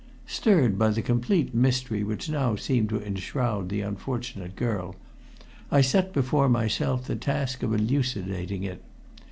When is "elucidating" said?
7.71-8.63